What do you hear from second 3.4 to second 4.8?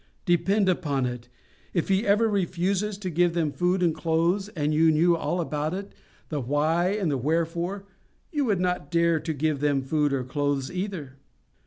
food and clothes, and